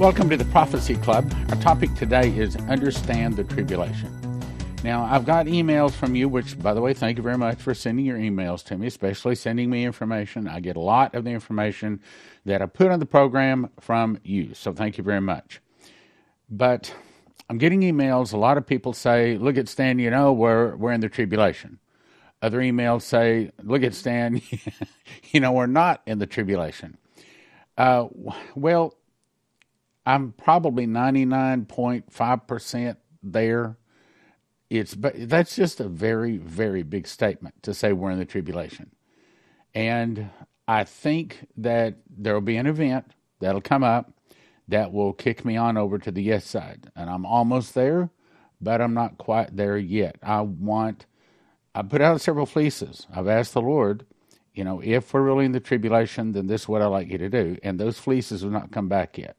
[0.00, 1.30] Welcome to the Prophecy Club.
[1.50, 4.10] Our topic today is Understand the Tribulation.
[4.82, 7.74] Now, I've got emails from you, which, by the way, thank you very much for
[7.74, 10.48] sending your emails to me, especially sending me information.
[10.48, 12.00] I get a lot of the information
[12.46, 15.60] that I put on the program from you, so thank you very much.
[16.48, 16.94] But
[17.50, 18.32] I'm getting emails.
[18.32, 21.78] A lot of people say, Look at Stan, you know, we're, we're in the tribulation.
[22.40, 24.40] Other emails say, Look at Stan,
[25.30, 26.96] you know, we're not in the tribulation.
[27.76, 28.06] Uh,
[28.54, 28.94] well,
[30.10, 33.76] I'm probably 99.5% there.
[34.68, 38.90] It's but that's just a very very big statement to say we're in the tribulation.
[39.74, 40.30] And
[40.68, 44.12] I think that there'll be an event that'll come up
[44.68, 46.90] that will kick me on over to the yes side.
[46.96, 48.10] And I'm almost there,
[48.60, 50.16] but I'm not quite there yet.
[50.22, 51.06] I want
[51.74, 53.06] I put out several fleeces.
[53.14, 54.04] I've asked the Lord,
[54.54, 57.18] you know, if we're really in the tribulation, then this is what I like you
[57.18, 57.56] to do.
[57.62, 59.36] And those fleeces have not come back yet.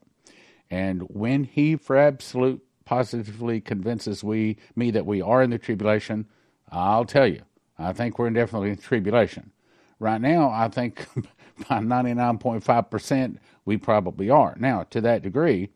[0.72, 6.24] And when he, for absolute positively convinces we me that we are in the tribulation,
[6.70, 7.42] I'll tell you,
[7.78, 9.50] I think we're definitely in tribulation.
[9.98, 11.06] Right now, I think
[11.68, 14.56] by 99.5%, we probably are.
[14.58, 15.68] Now, to that degree,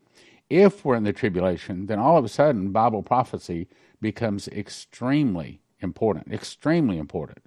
[0.49, 3.67] if we're in the tribulation, then all of a sudden Bible prophecy
[4.01, 7.45] becomes extremely important, extremely important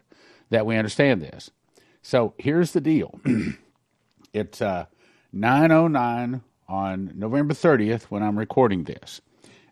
[0.51, 1.51] that we understand this.
[2.01, 3.21] So here's the deal.
[4.33, 4.87] it's uh,
[5.33, 9.21] 909 on November 30th when I'm recording this.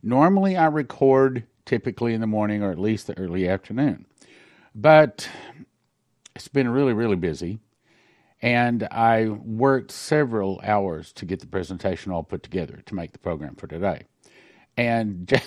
[0.03, 4.07] Normally, I record typically in the morning or at least the early afternoon,
[4.75, 5.29] but
[6.35, 7.61] it's been really, really busy.
[8.41, 13.19] And I worked several hours to get the presentation all put together to make the
[13.19, 14.03] program for today.
[14.77, 15.43] And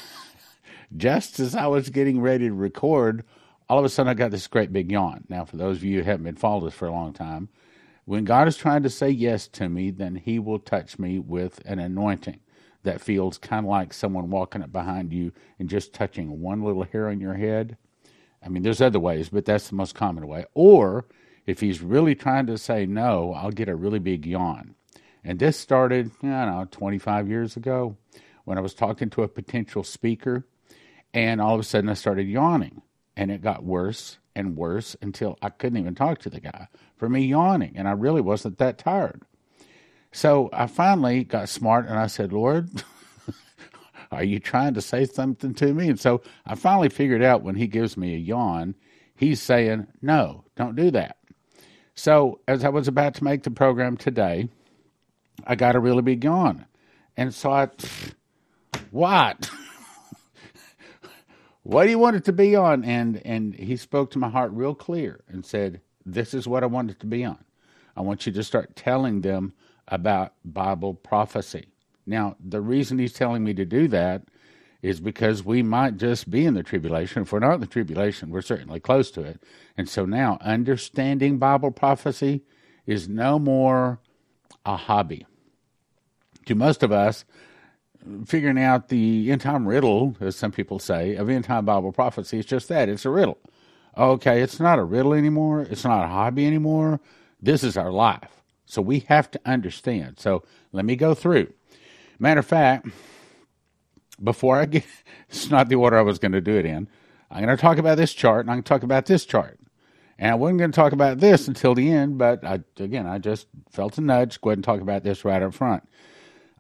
[0.97, 3.23] just as I was getting ready to record,
[3.69, 5.23] all of a sudden I got this great big yawn.
[5.30, 7.47] Now, for those of you who haven't been following us for a long time,
[8.11, 11.61] when God is trying to say yes to me, then He will touch me with
[11.66, 12.42] an anointing
[12.83, 16.83] that feels kind of like someone walking up behind you and just touching one little
[16.83, 17.77] hair on your head.
[18.44, 20.44] I mean, there's other ways, but that's the most common way.
[20.54, 21.05] Or
[21.45, 24.76] if He's really trying to say no, I'll get a really big yawn.
[25.23, 27.95] And this started, I don't know, 25 years ago
[28.44, 30.45] when I was talking to a potential speaker,
[31.14, 32.82] and all of a sudden I started yawning,
[33.16, 36.67] and it got worse and worse until I couldn't even talk to the guy
[37.02, 39.23] for me yawning, and I really wasn't that tired.
[40.12, 42.70] So I finally got smart and I said, Lord,
[44.12, 45.89] are you trying to say something to me?
[45.89, 48.76] And so I finally figured out when he gives me a yawn,
[49.16, 51.17] he's saying, No, don't do that.
[51.95, 54.50] So as I was about to make the program today,
[55.44, 56.68] I got a really big yawn.
[57.18, 57.70] And so I,
[58.92, 59.50] what?
[61.64, 62.83] what do you want it to be on?
[62.86, 66.67] And and he spoke to my heart real clear and said, This is what I
[66.67, 67.44] want it to be on.
[67.95, 69.54] I want you to start telling them
[69.88, 71.67] about Bible prophecy.
[72.06, 74.23] Now, the reason he's telling me to do that
[74.82, 77.22] is because we might just be in the tribulation.
[77.22, 79.44] If we're not in the tribulation, we're certainly close to it.
[79.78, 82.42] And so now, understanding Bible prophecy
[82.86, 84.00] is no more
[84.66, 85.26] a hobby.
[86.48, 87.26] To most of us,
[88.26, 92.39] figuring out the end time riddle, as some people say, of end time Bible prophecy
[92.39, 93.38] is just that it's a riddle.
[93.97, 96.99] Okay, it's not a riddle anymore, it's not a hobby anymore.
[97.41, 98.41] This is our life.
[98.65, 100.19] So we have to understand.
[100.19, 101.52] So let me go through.
[102.19, 102.87] Matter of fact,
[104.23, 104.85] before I get,
[105.29, 106.87] it's not the order I was going to do it in.
[107.29, 109.59] I'm going to talk about this chart and I'm going to talk about this chart.
[110.19, 113.17] And I wasn't going to talk about this until the end, but I, again, I
[113.17, 114.39] just felt a nudge.
[114.39, 115.83] Go ahead and talk about this right up front.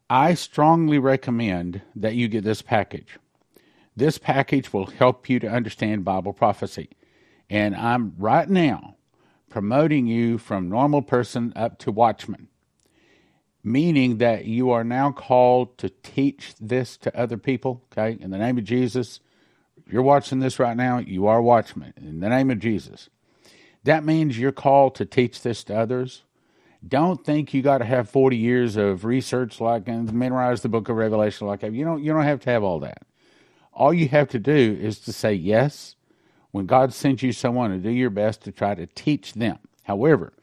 [0.09, 3.19] I strongly recommend that you get this package.
[3.95, 6.89] This package will help you to understand Bible prophecy.
[7.51, 8.95] And I'm right now
[9.49, 12.47] promoting you from normal person up to watchman,
[13.61, 17.83] meaning that you are now called to teach this to other people.
[17.91, 19.19] Okay, in the name of Jesus,
[19.75, 23.09] if you're watching this right now, you are watchman in the name of Jesus.
[23.83, 26.23] That means you're called to teach this to others.
[26.87, 30.87] Don't think you got to have 40 years of research like and memorize the book
[30.87, 31.63] of Revelation like.
[31.63, 33.03] You don't you don't have to have all that.
[33.73, 35.97] All you have to do is to say yes
[36.51, 39.59] when God sends you someone to do your best to try to teach them.
[39.83, 40.33] However,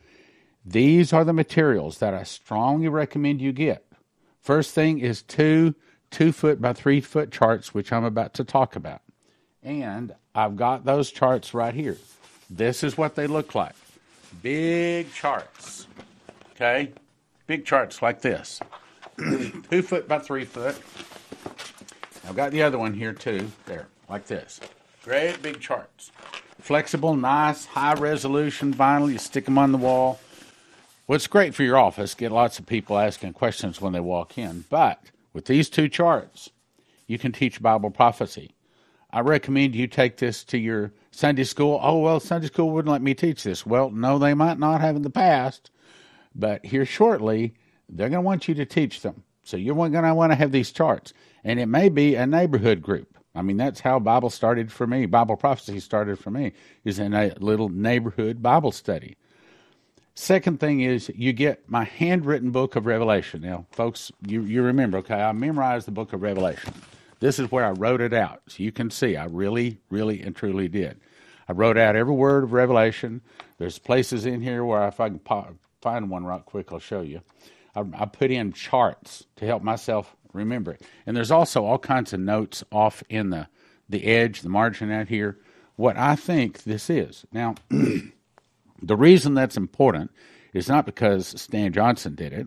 [0.65, 3.87] these are the materials that I strongly recommend you get.
[4.41, 5.75] First thing is two
[6.11, 9.03] two foot by three foot charts, which I'm about to talk about.
[9.63, 11.99] And I've got those charts right here.
[12.49, 13.75] This is what they look like.
[14.43, 15.87] Big charts.
[16.53, 16.93] Okay?
[17.47, 18.61] Big charts like this.
[19.19, 20.77] Two foot by three foot.
[22.27, 23.51] I've got the other one here too.
[23.67, 24.61] There, like this.
[25.09, 26.13] Great big charts.
[26.61, 29.11] Flexible, nice, high resolution vinyl.
[29.11, 30.21] You stick them on the wall.
[31.07, 32.13] Well, great for your office.
[32.15, 34.67] Get lots of people asking questions when they walk in.
[34.69, 35.01] But
[35.33, 36.51] with these two charts,
[37.07, 38.55] you can teach Bible prophecy.
[39.11, 41.81] I recommend you take this to your Sunday school.
[41.83, 43.65] Oh, well, Sunday school wouldn't let me teach this.
[43.65, 45.71] Well, no, they might not have in the past,
[46.35, 47.55] but here shortly,
[47.89, 49.23] they're going to want you to teach them.
[49.43, 51.15] So you're going to want to have these charts.
[51.45, 53.18] And it may be a neighborhood group.
[53.39, 55.07] I mean, that's how Bible started for me.
[55.07, 56.53] Bible prophecy started for me,
[56.85, 59.17] is in a little neighborhood Bible study.
[60.17, 63.43] Second thing is you get my handwritten book of Revelation.
[63.43, 66.75] Now, folks, you, you remember, okay, I memorized the book of Revelation.
[67.21, 68.43] This is where I wrote it out.
[68.49, 70.99] So you can see I really, really, and truly did.
[71.49, 73.21] I wrote out every word of Revelation.
[73.59, 75.21] There's places in here where if I can
[75.81, 77.21] find one right quick, I'll show you.
[77.77, 80.83] I, I put in charts to help myself remember it.
[81.07, 83.49] And there's also all kinds of notes off in the,
[83.89, 85.39] the edge, the margin out here,
[85.77, 87.25] what I think this is.
[87.33, 87.55] Now,
[88.83, 90.11] The reason that's important
[90.53, 92.47] is not because Stan Johnson did it.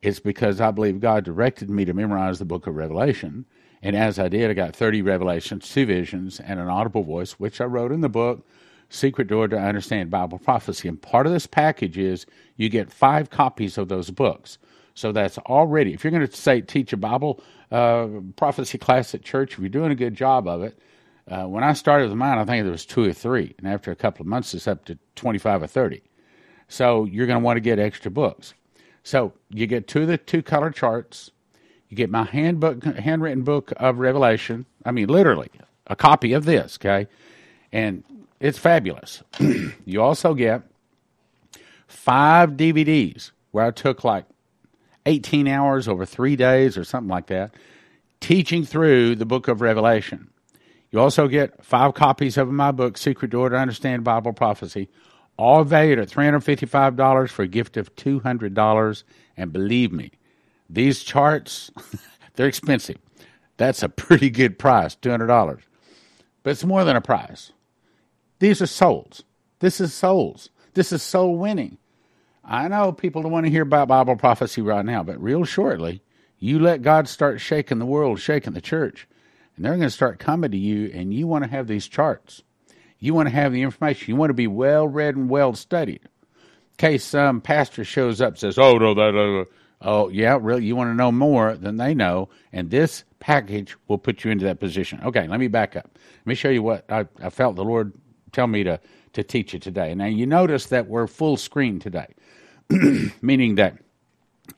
[0.00, 3.46] It's because I believe God directed me to memorize the book of Revelation.
[3.82, 7.60] And as I did, I got 30 revelations, two visions, and an audible voice, which
[7.60, 8.46] I wrote in the book,
[8.88, 10.88] Secret Door to Understand Bible Prophecy.
[10.88, 12.26] And part of this package is
[12.56, 14.58] you get five copies of those books.
[14.96, 19.22] So that's already, if you're going to say teach a Bible uh, prophecy class at
[19.22, 20.78] church, if you're doing a good job of it,
[21.30, 23.90] uh, when I started with mine, I think there was two or three, and after
[23.90, 26.02] a couple of months, it's up to twenty-five or thirty.
[26.68, 28.54] So you're going to want to get extra books.
[29.02, 31.30] So you get two of the two color charts.
[31.88, 34.66] You get my handbook, handwritten book of Revelation.
[34.84, 35.50] I mean, literally
[35.88, 36.78] a copy of this.
[36.80, 37.08] Okay,
[37.72, 38.04] and
[38.40, 39.22] it's fabulous.
[39.84, 40.62] you also get
[41.88, 44.26] five DVDs where I took like
[45.06, 47.54] 18 hours over three days or something like that,
[48.20, 50.28] teaching through the book of Revelation.
[50.90, 54.88] You also get five copies of my book, Secret Door to Understand Bible Prophecy,
[55.36, 59.02] all valued at $355 for a gift of $200.
[59.36, 60.12] And believe me,
[60.68, 61.70] these charts,
[62.34, 62.96] they're expensive.
[63.56, 65.60] That's a pretty good price, $200.
[66.42, 67.52] But it's more than a price.
[68.38, 69.22] These are souls.
[69.60, 70.50] This is souls.
[70.74, 71.78] This is soul winning.
[72.46, 76.02] I know people don't want to hear about Bible prophecy right now, but real shortly,
[76.38, 79.08] you let God start shaking the world, shaking the church
[79.56, 82.42] and they're going to start coming to you, and you want to have these charts.
[82.98, 84.10] You want to have the information.
[84.12, 86.02] You want to be well read and well studied.
[86.04, 89.46] In case some pastor shows up and says, "Oh no, that."
[89.82, 90.64] Oh yeah, really?
[90.64, 94.44] You want to know more than they know, and this package will put you into
[94.46, 95.00] that position.
[95.04, 95.98] Okay, let me back up.
[96.20, 97.92] Let me show you what I, I felt the Lord
[98.32, 98.80] tell me to
[99.14, 99.94] to teach you today.
[99.94, 102.14] Now you notice that we're full screen today,
[103.22, 103.78] meaning that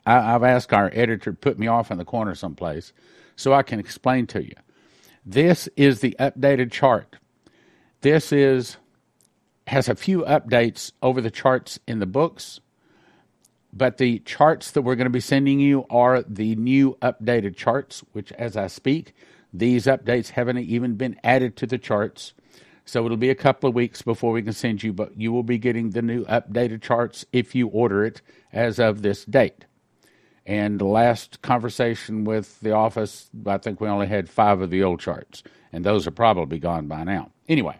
[0.06, 2.92] I, I've asked our editor to put me off in the corner someplace
[3.36, 4.54] so I can explain to you.
[5.24, 7.16] This is the updated chart.
[8.00, 8.76] This is
[9.66, 12.60] has a few updates over the charts in the books,
[13.72, 18.02] but the charts that we're going to be sending you are the new updated charts,
[18.12, 19.14] which as I speak,
[19.52, 22.32] these updates haven't even been added to the charts.
[22.88, 25.42] So it'll be a couple of weeks before we can send you, but you will
[25.42, 29.66] be getting the new updated charts if you order it as of this date.
[30.46, 34.82] And the last conversation with the office, I think we only had five of the
[34.82, 37.30] old charts, and those are probably gone by now.
[37.46, 37.76] Anyway,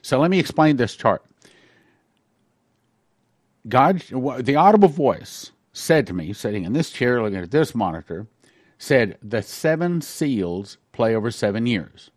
[0.00, 1.22] so let me explain this chart.
[3.68, 4.02] God,
[4.40, 8.26] the audible voice said to me, sitting in this chair looking at this monitor,
[8.78, 12.10] said, The seven seals play over seven years.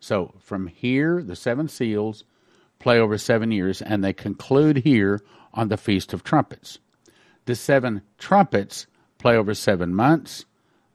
[0.00, 2.24] So from here, the seven seals
[2.78, 5.20] play over seven years, and they conclude here
[5.52, 6.78] on the Feast of Trumpets.
[7.44, 8.86] The seven trumpets
[9.18, 10.46] play over seven months.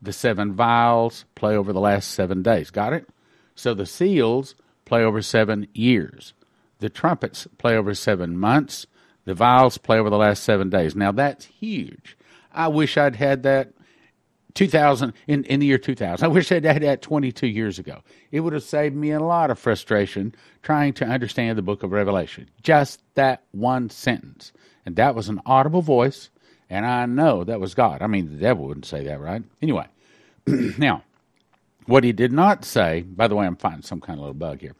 [0.02, 2.72] The seven vials play over the last seven days.
[2.72, 3.08] Got it?
[3.56, 6.34] So the seals play over seven years.
[6.80, 8.86] The trumpets play over seven months.
[9.26, 10.96] The vials play over the last seven days.
[10.96, 12.18] Now that's huge.
[12.52, 13.72] I wish I'd had that
[14.56, 16.26] 2000 in, in the year 2000.
[16.26, 18.02] I wish I'd had that 22 years ago.
[18.32, 20.34] It would have saved me a lot of frustration
[20.64, 22.50] trying to understand the book of Revelation.
[22.64, 24.52] Just that one sentence.
[24.86, 26.30] And that was an audible voice
[26.70, 28.02] and I know that was God.
[28.02, 29.44] I mean, the devil wouldn't say that, right?
[29.62, 29.88] Anyway,
[30.48, 31.04] now,
[31.86, 34.62] what he did not say, by the way, I'm finding some kind of little bug
[34.62, 34.76] here.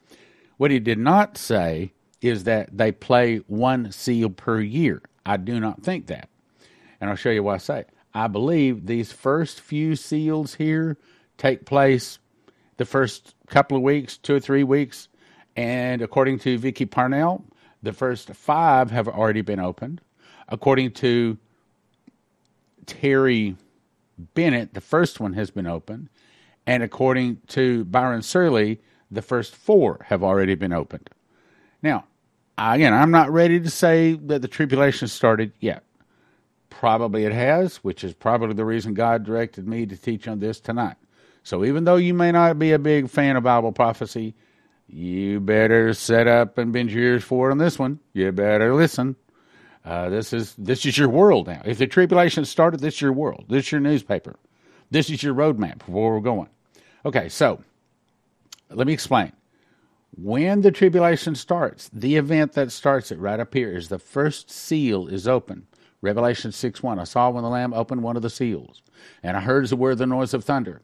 [0.56, 5.02] What he did not say is that they play one seal per year.
[5.24, 6.28] I do not think that.
[7.00, 7.90] And I'll show you why I say it.
[8.16, 10.96] I believe these first few seals here
[11.36, 12.18] take place
[12.78, 15.08] the first couple of weeks, two or three weeks.
[15.54, 17.44] And according to Vicky Parnell,
[17.82, 20.00] the first five have already been opened.
[20.48, 21.36] According to
[22.86, 23.54] Terry
[24.32, 26.08] Bennett, the first one has been opened.
[26.66, 28.76] And according to Byron Searle,
[29.10, 31.10] the first four have already been opened.
[31.82, 32.06] Now,
[32.56, 35.84] again, I'm not ready to say that the tribulation started yet,
[36.78, 40.60] Probably it has, which is probably the reason God directed me to teach on this
[40.60, 40.96] tonight.
[41.42, 44.34] So even though you may not be a big fan of Bible prophecy,
[44.86, 47.98] you better set up and bend your ears forward on this one.
[48.12, 49.16] You better listen.
[49.86, 51.62] Uh, this is this is your world now.
[51.64, 53.46] If the tribulation started, this is your world.
[53.48, 54.36] This is your newspaper.
[54.90, 56.50] This is your roadmap for where we're going.
[57.06, 57.58] Okay, so
[58.68, 59.32] let me explain.
[60.14, 64.50] When the tribulation starts, the event that starts it right up here is the first
[64.50, 65.68] seal is open.
[66.00, 66.98] Revelation 6 1.
[66.98, 68.82] I saw when the Lamb opened one of the seals,
[69.22, 70.82] and I heard as it were the noise of thunder.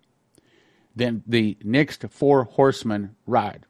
[0.94, 3.66] Then the next four horsemen ride.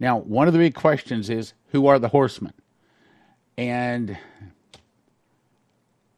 [0.00, 2.52] Now, one of the big questions is who are the horsemen?
[3.56, 4.18] And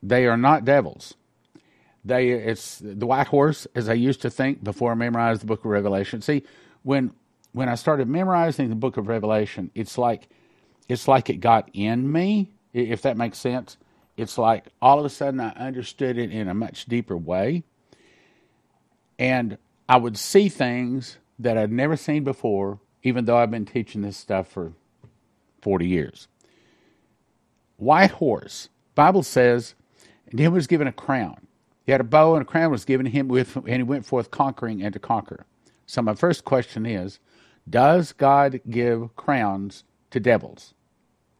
[0.03, 1.15] they are not devils.
[2.05, 5.65] They it's the white horse, as I used to think before I memorized the book
[5.65, 6.23] of Revelation.
[6.23, 6.45] See,
[6.83, 7.13] when
[7.53, 10.29] when I started memorizing the book of Revelation, it's like
[10.89, 13.77] it's like it got in me, if that makes sense.
[14.17, 17.65] It's like all of a sudden I understood it in a much deeper way.
[19.19, 19.59] And
[19.89, 24.17] I would see things that I'd never seen before, even though I've been teaching this
[24.17, 24.73] stuff for
[25.63, 26.29] 40 years.
[27.77, 29.75] White horse, Bible says,
[30.31, 31.47] and he was given a crown.
[31.85, 34.31] He had a bow and a crown was given him with, and he went forth
[34.31, 35.47] conquering and to conquer.
[35.87, 37.21] So my first question is,
[37.69, 40.75] does God give crowns to devils?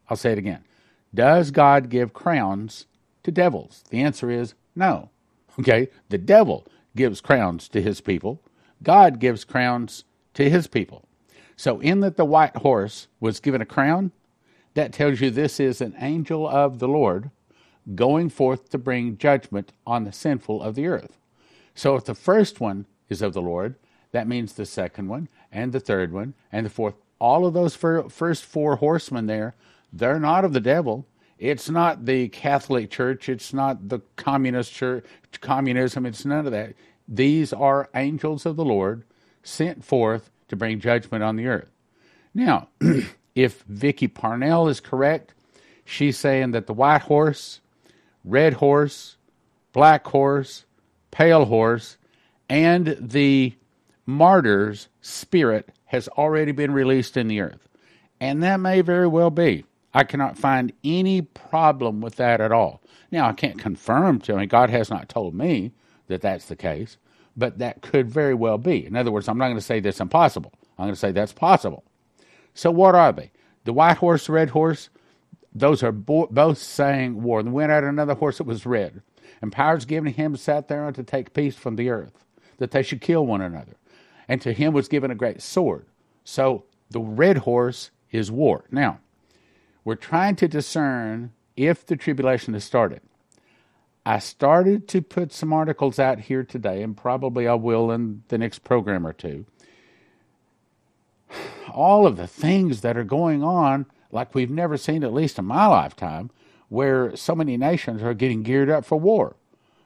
[0.09, 0.63] I'll say it again.
[1.17, 2.85] Does God give crowns
[3.23, 3.83] to devils?
[3.89, 5.09] The answer is no.
[5.59, 5.89] Okay?
[6.11, 8.43] The devil gives crowns to his people.
[8.83, 10.05] God gives crowns
[10.35, 11.09] to his people.
[11.57, 14.13] So, in that the white horse was given a crown,
[14.75, 17.31] that tells you this is an angel of the Lord
[17.95, 21.17] going forth to bring judgment on the sinful of the earth.
[21.75, 23.77] So, if the first one is of the Lord,
[24.13, 26.97] that means the second one, and the third one, and the fourth.
[27.19, 29.55] All of those first four horsemen there
[29.99, 31.07] they're not of the devil.
[31.39, 33.29] It's not the Catholic Church.
[33.29, 35.05] It's not the communist church,
[35.41, 36.07] communism.
[36.07, 36.75] It's none of that.
[37.07, 39.05] These are angels of the Lord
[39.43, 41.71] sent forth to bring judgment on the earth.
[42.35, 42.69] Now,
[43.35, 45.35] if Vicky Parnell is correct,
[45.85, 47.61] she's saying that the white horse,
[48.25, 49.17] red horse,
[49.73, 50.65] black horse,
[51.11, 51.97] pale horse,
[52.49, 53.55] and the
[54.05, 57.69] martyr's spirit has already been released in the earth.
[58.21, 59.65] And that may very well be.
[59.97, 62.83] I cannot find any problem with that at all.
[63.11, 65.73] Now, I can't confirm to me, God has not told me
[66.09, 66.99] that that's the case,
[67.35, 68.85] but that could very well be.
[68.85, 70.53] In other words, I'm not going to say that's impossible.
[70.79, 71.83] I'm going to say that's possible.
[72.53, 73.31] So, what are they?
[73.65, 74.91] The white horse, the red horse,
[75.55, 77.41] those are bo- both saying war.
[77.41, 79.01] And went out another horse that was red.
[79.41, 82.23] And powers given him sat there to take peace from the earth,
[82.59, 83.79] that they should kill one another.
[84.29, 85.87] And to him was given a great sword.
[86.23, 88.65] So the red horse is war.
[88.71, 89.01] Now,
[89.87, 93.01] we're trying to discern if the tribulation has started.
[94.05, 98.37] I started to put some articles out here today, and probably I will in the
[98.37, 99.47] next program or two.
[101.73, 105.45] All of the things that are going on, like we've never seen, at least in
[105.45, 106.31] my lifetime,
[106.69, 109.37] where so many nations are getting geared up for war.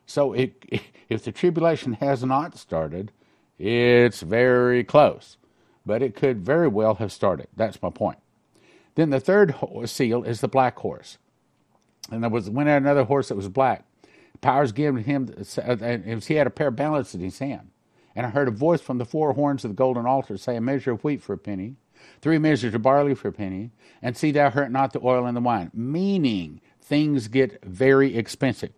[0.07, 0.65] So, it,
[1.11, 3.13] if the tribulation has not started,
[3.59, 5.37] it's very close,
[5.85, 7.49] but it could very well have started.
[7.55, 8.20] That's my point.
[9.01, 9.55] Then the third
[9.87, 11.17] seal is the black horse.
[12.11, 13.87] And there was went out another horse that was black.
[14.43, 17.71] Powers given him, uh, uh, and he had a pair of balances in his hand.
[18.15, 20.61] And I heard a voice from the four horns of the golden altar say, A
[20.61, 21.77] measure of wheat for a penny,
[22.21, 23.71] three measures of barley for a penny,
[24.03, 25.71] and see thou hurt not the oil and the wine.
[25.73, 28.73] Meaning things get very expensive.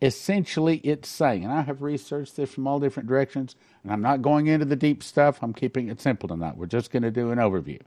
[0.00, 4.22] Essentially, it's saying, and I have researched this from all different directions, and I'm not
[4.22, 5.42] going into the deep stuff.
[5.42, 6.56] I'm keeping it simple tonight.
[6.56, 7.82] We're just going to do an overview.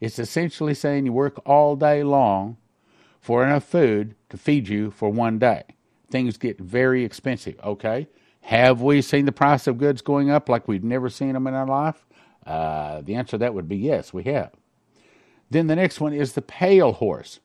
[0.00, 2.56] It's essentially saying you work all day long
[3.20, 5.64] for enough food to feed you for one day.
[6.10, 8.08] Things get very expensive, okay?
[8.42, 11.54] Have we seen the price of goods going up like we've never seen them in
[11.54, 12.06] our life?
[12.46, 14.52] Uh, the answer to that would be yes, we have.
[15.50, 17.40] Then the next one is the pale horse.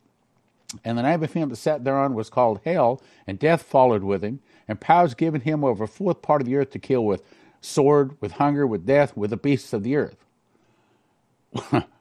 [0.84, 4.24] And the name of him that sat thereon was called Hell, and death followed with
[4.24, 7.24] him, and powers given him over a fourth part of the earth to kill with
[7.62, 10.26] sword, with hunger, with death, with the beasts of the earth.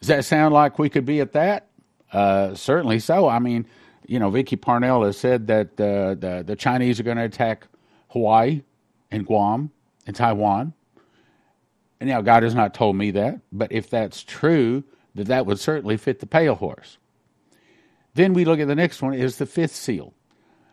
[0.00, 1.68] Does that sound like we could be at that?
[2.12, 3.28] Uh, certainly so.
[3.28, 3.66] I mean,
[4.06, 7.66] you know, Vicky Parnell has said that uh, the the Chinese are going to attack
[8.08, 8.62] Hawaii
[9.10, 9.70] and Guam
[10.06, 10.72] and Taiwan.
[12.00, 14.84] And now God has not told me that, but if that's true,
[15.14, 16.98] that that would certainly fit the pale horse.
[18.14, 20.14] Then we look at the next one is the fifth seal.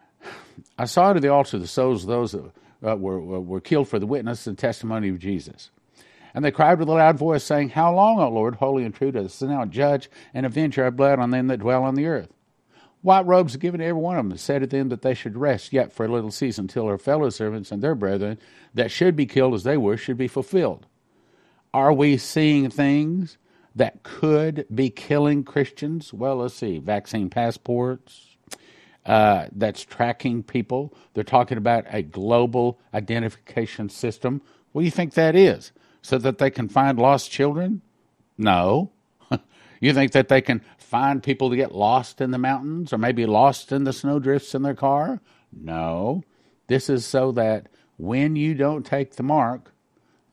[0.78, 2.52] I saw to the altar the souls of those that
[2.86, 5.72] uh, were were killed for the witness and testimony of Jesus.
[6.34, 9.12] And they cried with a loud voice, saying, How long, O Lord, holy and true,
[9.12, 12.34] dost thou now judge and avenge our blood on them that dwell on the earth?
[13.02, 15.38] White robes are given to every one of them, said to them that they should
[15.38, 18.40] rest yet for a little season till their fellow servants and their brethren
[18.74, 20.88] that should be killed as they were should be fulfilled.
[21.74, 23.38] Are we seeing things
[23.76, 26.14] that could be killing Christians?
[26.14, 26.80] Well, let's see.
[26.80, 28.38] Vaccine passports,
[29.06, 30.94] uh, that's tracking people.
[31.14, 34.42] They're talking about a global identification system.
[34.72, 35.74] What do you think that is?
[36.04, 37.82] So that they can find lost children?
[38.38, 38.92] No.
[39.80, 43.26] you think that they can find people to get lost in the mountains or maybe
[43.26, 45.22] lost in the snowdrifts in their car?
[45.52, 46.24] No.
[46.68, 47.68] This is so that
[47.98, 49.72] when you don't take the mark,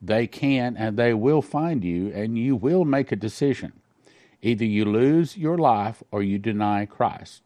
[0.03, 3.73] they can and they will find you and you will make a decision.
[4.43, 7.43] Either you lose your life or you deny Christ.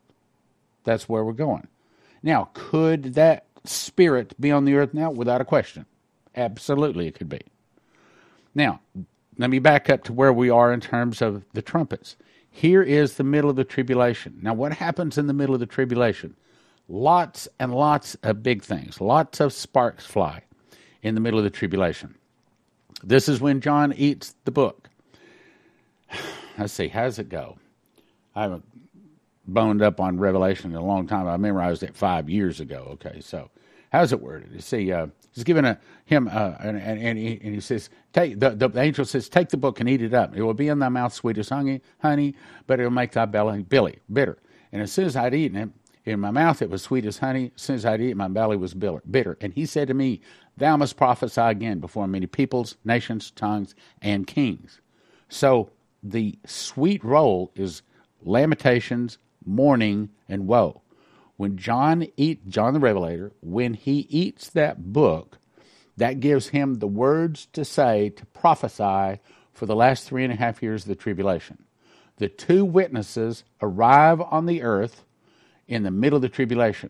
[0.85, 1.69] That's where we're going.
[2.23, 5.11] Now, could that spirit be on the earth now?
[5.11, 5.87] Without a question.
[6.35, 7.41] Absolutely, it could be.
[8.55, 8.81] Now,
[9.37, 12.17] let me back up to where we are in terms of the trumpets.
[12.51, 14.39] Here is the middle of the tribulation.
[14.41, 16.37] Now, what happens in the middle of the tribulation?
[16.89, 20.43] Lots and lots of big things, lots of sparks fly
[21.03, 22.15] in the middle of the tribulation.
[23.03, 24.89] This is when John eats the book.
[26.59, 27.59] Let's see, how does it go?
[28.35, 28.65] I haven't
[29.47, 31.27] boned up on Revelation in a long time.
[31.27, 32.89] I memorized it five years ago.
[32.93, 33.51] Okay, so
[33.91, 34.53] how's it worded?
[34.53, 37.91] You see, uh, he's given a, him, uh, and, and, and, he, and he says,
[38.13, 40.37] take the, the angel says, take the book and eat it up.
[40.37, 42.35] It will be in thy mouth sweet as honey, honey,
[42.67, 44.39] but it will make thy belly billy, bitter.
[44.73, 45.71] And as soon as I'd eaten it,
[46.05, 47.53] in my mouth it was sweet as honey.
[47.55, 49.39] As soon as I'd eat, my belly was bitter.
[49.41, 50.21] And he said to me,
[50.57, 54.81] Thou must prophesy again before many peoples, nations, tongues, and kings.
[55.29, 55.71] So
[56.03, 57.83] the sweet roll is
[58.23, 60.83] lamentations, mourning, and woe.
[61.45, 65.37] When John eat John the Revelator, when he eats that book,
[65.95, 69.21] that gives him the words to say to prophesy
[69.53, 71.65] for the last three and a half years of the tribulation.
[72.17, 75.05] The two witnesses arrive on the earth
[75.69, 76.89] in the middle of the tribulation.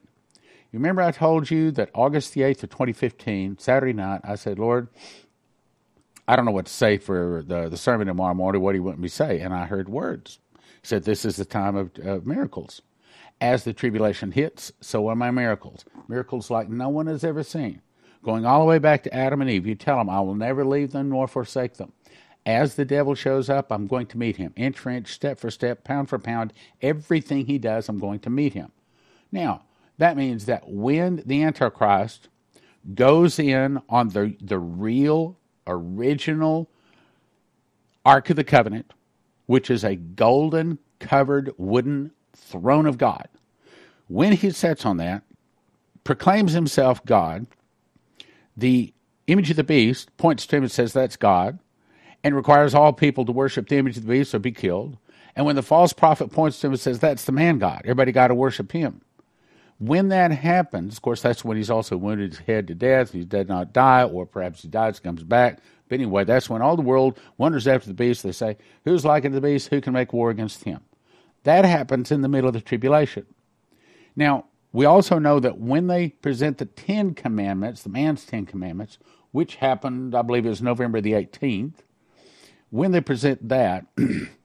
[0.71, 4.61] You remember I told you that August the 8th of 2015, Saturday night, I said,
[4.61, 4.87] Lord,
[6.29, 8.63] I don't know what to say for the, the sermon tomorrow morning.
[8.63, 9.41] What do you want me to say?
[9.41, 10.39] And I heard words
[10.81, 12.81] He said this is the time of, of miracles.
[13.41, 15.85] As the tribulation hits, so are my miracles.
[16.09, 17.83] Miracles like no one has ever seen.
[18.23, 20.65] Going all the way back to Adam and Eve, you tell them, I will never
[20.65, 21.93] leave them nor forsake them.
[22.47, 24.53] As the devil shows up, I'm going to meet him.
[24.57, 28.31] Inch for inch, step for step, pound for pound, everything he does, I'm going to
[28.31, 28.73] meet him.
[29.33, 29.65] Now,
[29.99, 32.29] that means that when the Antichrist
[32.95, 36.71] goes in on the, the real, original
[38.05, 38.93] Ark of the Covenant,
[39.47, 43.29] which is a golden covered wooden throne of God.
[44.09, 45.23] When he sits on that,
[46.05, 47.47] proclaims himself God,
[48.57, 48.93] the
[49.27, 51.59] image of the beast points to him and says that's God,
[52.23, 54.99] and requires all people to worship the image of the beast or be killed.
[55.37, 58.13] And when the false prophet points to him and says that's the man God, everybody
[58.13, 59.01] got to worship him.
[59.79, 63.13] When that happens, of course, that's when he's also wounded his head to death.
[63.13, 65.59] He did not die, or perhaps he dies, comes back.
[65.89, 68.23] But anyway, that's when all the world wonders after the beast.
[68.23, 69.69] They say, Who's like the beast?
[69.69, 70.81] Who can make war against him?
[71.45, 73.27] That happens in the middle of the tribulation.
[74.17, 78.99] Now, we also know that when they present the Ten Commandments, the man's Ten Commandments,
[79.31, 81.75] which happened, I believe it was November the 18th,
[82.71, 83.87] when they present that,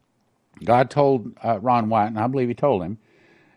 [0.64, 3.00] God told uh, Ron White, and I believe he told him,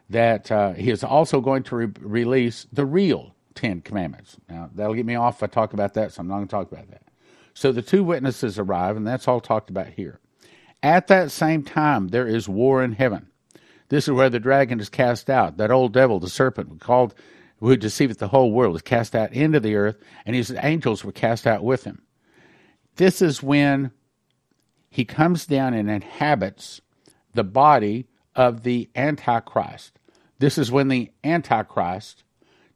[0.09, 4.37] that uh, he is also going to re- release the real Ten Commandments.
[4.49, 6.51] Now, that'll get me off if I talk about that, so I'm not going to
[6.51, 7.03] talk about that.
[7.55, 10.21] So the two witnesses arrive, and that's all talked about here.
[10.83, 13.29] At that same time, there is war in heaven.
[13.93, 15.59] This is where the dragon is cast out.
[15.59, 17.15] That old devil, the serpent, called
[17.61, 21.13] who deceiveth the whole world, is cast out into the earth, and his angels were
[21.13, 22.01] cast out with him.
[22.97, 23.91] This is when
[24.89, 26.81] he comes down and inhabits
[27.35, 29.99] the body of the Antichrist.
[30.39, 32.25] This is when the Antichrist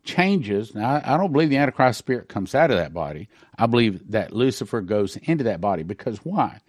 [0.04, 0.74] changes.
[0.74, 3.30] Now, I don't believe the Antichrist spirit comes out of that body.
[3.58, 5.82] I believe that Lucifer goes into that body.
[5.82, 6.60] Because why?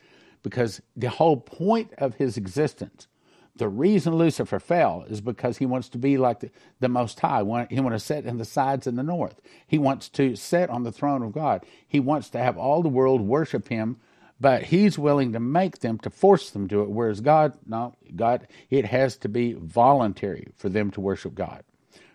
[0.42, 3.10] Because the whole point of his existence,
[3.58, 7.39] the reason Lucifer fell is because he wants to be like the, the Most High.
[7.70, 9.41] He wants to sit in the sides in the north.
[9.67, 11.65] He wants to sit on the throne of God.
[11.88, 13.98] He wants to have all the world worship him,
[14.39, 16.89] but he's willing to make them, to force them to it.
[16.89, 21.63] Whereas God, no, God, it has to be voluntary for them to worship God.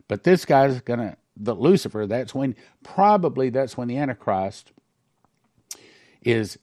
[0.08, 4.72] But this guy's to, the Lucifer, that's when, probably that's when the Antichrist
[6.22, 6.58] is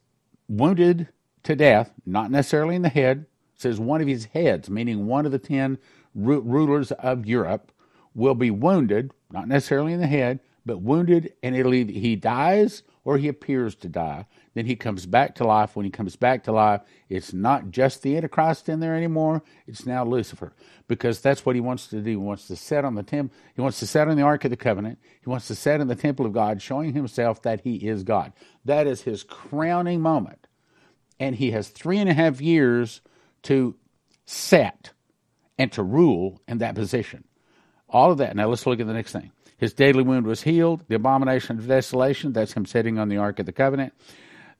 [0.48, 1.10] wounded
[1.44, 3.26] to death, not necessarily in the head.
[3.60, 5.78] Says one of his heads, meaning one of the ten
[6.16, 7.74] rulers of Europe,
[8.16, 12.84] will be wounded, not necessarily in the head, but wounded, and it'll either he dies
[13.04, 14.26] or he appears to die.
[14.54, 15.76] Then he comes back to life.
[15.76, 19.44] When he comes back to life, it's not just the Antichrist in there anymore.
[19.68, 20.54] It's now Lucifer
[20.88, 22.12] because that's what he wants to do.
[22.12, 23.36] He wants to set on the temple.
[23.56, 25.00] He wants to set on the Ark of the Covenant.
[25.22, 28.32] He wants to set in the temple of God, showing himself that he is God.
[28.64, 30.48] That is his crowning moment,
[31.20, 33.02] and he has three and a half years
[33.44, 33.76] to
[34.26, 34.92] set
[35.58, 37.24] and to rule in that position.
[37.90, 38.36] All of that.
[38.36, 39.32] Now let's look at the next thing.
[39.58, 40.86] His deadly wound was healed.
[40.88, 43.94] The abomination of desolation, that's him sitting on the Ark of the Covenant.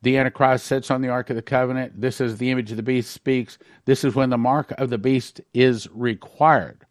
[0.02, 2.00] The Antichrist sits on the Ark of the Covenant.
[2.00, 3.58] This is the image of the beast speaks.
[3.86, 6.86] This is when the mark of the beast is required.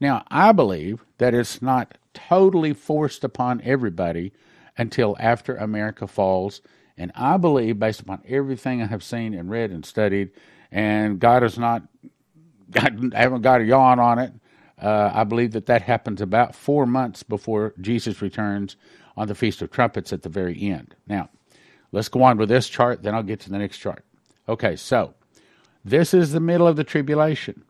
[0.00, 4.32] Now, I believe that it's not totally forced upon everybody
[4.76, 6.60] until after America falls.
[6.96, 10.30] And I believe, based upon everything I have seen and read and studied,
[10.74, 11.84] and God has not,
[12.70, 14.32] God, I haven't got a yawn on it,
[14.82, 18.76] uh, I believe that that happens about four months before Jesus returns
[19.16, 20.96] on the Feast of Trumpets at the very end.
[21.06, 21.30] Now,
[21.92, 24.04] let's go on with this chart, then I'll get to the next chart.
[24.48, 25.14] Okay, so
[25.84, 27.62] this is the middle of the tribulation.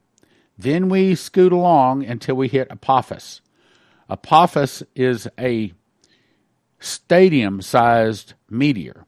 [0.57, 3.43] Then we scoot along until we hit Apophis.
[4.09, 5.75] Apophis is a
[6.81, 9.05] stadium sized meteor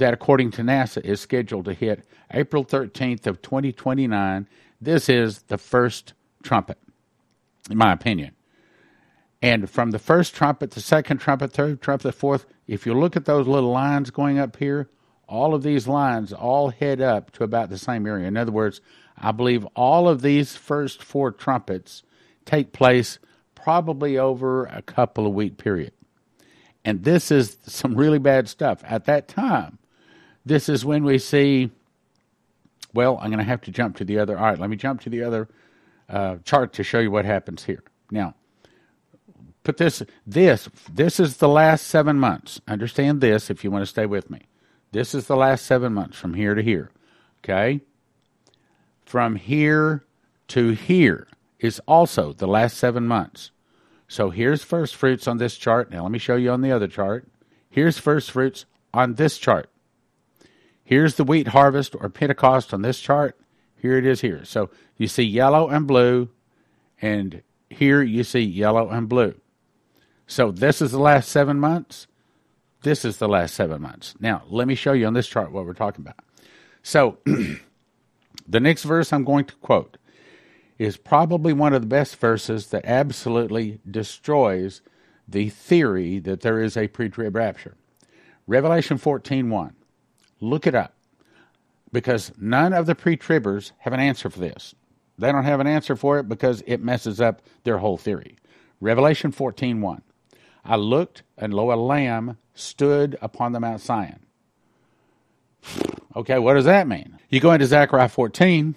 [0.00, 4.48] that, according to NASA, is scheduled to hit April 13th of 2029.
[4.80, 6.78] This is the first trumpet
[7.70, 8.32] in my opinion.
[9.42, 13.16] And from the first trumpet, the second trumpet, third trumpet, the fourth, if you look
[13.16, 14.88] at those little lines going up here,
[15.26, 18.26] all of these lines all head up to about the same area.
[18.26, 18.80] In other words,
[19.16, 22.02] I believe all of these first four trumpets
[22.44, 23.18] take place
[23.54, 25.92] probably over a couple of week period.
[26.84, 28.82] And this is some really bad stuff.
[28.84, 29.78] At that time,
[30.44, 31.70] this is when we see,
[32.94, 34.38] well, I'm going to have to jump to the other.
[34.38, 35.48] All right, let me jump to the other
[36.08, 37.82] uh, chart to show you what happens here.
[38.10, 38.34] Now,
[39.62, 42.60] put this this this is the last seven months.
[42.66, 44.40] Understand this if you want to stay with me.
[44.92, 46.90] This is the last seven months from here to here.
[47.44, 47.80] Okay?
[49.04, 50.04] From here
[50.48, 53.50] to here is also the last seven months.
[54.08, 55.90] So here's first fruits on this chart.
[55.90, 57.28] Now let me show you on the other chart.
[57.68, 59.69] Here's first fruits on this chart.
[60.90, 63.38] Here's the wheat harvest or Pentecost on this chart.
[63.76, 64.44] Here it is here.
[64.44, 66.30] So you see yellow and blue,
[67.00, 69.36] and here you see yellow and blue.
[70.26, 72.08] So this is the last seven months.
[72.82, 74.16] This is the last seven months.
[74.18, 76.24] Now, let me show you on this chart what we're talking about.
[76.82, 77.18] So,
[78.48, 79.96] the next verse I'm going to quote
[80.76, 84.80] is probably one of the best verses that absolutely destroys
[85.28, 87.76] the theory that there is a pre-trib rapture.
[88.48, 89.74] Revelation 14:1.
[90.40, 90.94] Look it up
[91.92, 94.74] because none of the pre-tribbers have an answer for this.
[95.18, 98.36] They don't have an answer for it because it messes up their whole theory.
[98.80, 100.02] Revelation 14:1.
[100.64, 104.20] I looked and lo a lamb stood upon the Mount Zion.
[106.16, 107.18] Okay, what does that mean?
[107.28, 108.74] You go into Zechariah 14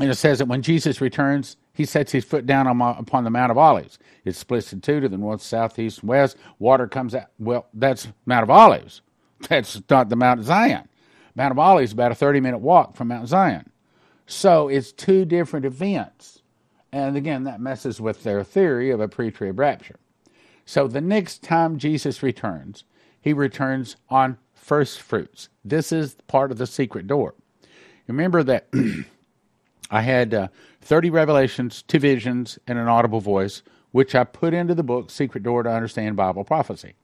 [0.00, 3.30] and it says that when Jesus returns, he sets his foot down on, upon the
[3.30, 3.98] Mount of Olives.
[4.24, 6.36] It splits in two to the north, south, east, and west.
[6.58, 7.26] Water comes out.
[7.38, 9.02] Well, that's Mount of Olives.
[9.48, 10.88] That's not the Mount Zion.
[11.34, 13.70] Mount of Olives is about a 30 minute walk from Mount Zion.
[14.26, 16.40] So it's two different events.
[16.92, 19.98] And again, that messes with their theory of a pre trib rapture.
[20.64, 22.84] So the next time Jesus returns,
[23.20, 25.48] he returns on first fruits.
[25.64, 27.34] This is part of the secret door.
[28.08, 28.68] Remember that
[29.90, 30.48] I had uh,
[30.80, 35.42] 30 revelations, two visions, and an audible voice, which I put into the book Secret
[35.42, 36.94] Door to Understand Bible Prophecy.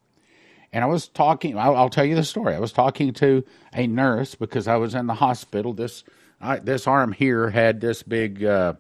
[0.73, 2.55] And I was talking, I'll, I'll, tell you the story.
[2.55, 5.75] I was talking to a nurse because I was in the hospital.
[5.75, 6.03] This,
[6.41, 8.75] I, this arm here had this big uh,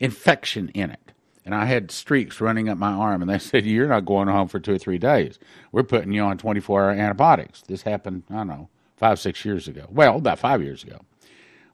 [0.00, 1.12] infection in it.
[1.44, 3.22] And I had streaks running up my arm.
[3.22, 5.38] And they said, You're not going home for two or three days.
[5.70, 7.62] We're putting you on 24 hour antibiotics.
[7.62, 9.86] This happened, I don't know, five, six years ago.
[9.90, 11.00] Well, about five years ago.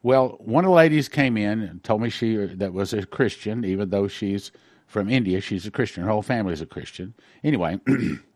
[0.03, 3.65] Well, one of the ladies came in and told me she that was a Christian,
[3.65, 4.53] even though she's
[4.87, 5.41] from India.
[5.41, 6.05] She's a Christian.
[6.05, 7.15] Her whole family is a Christian.
[7.43, 7.81] Anyway,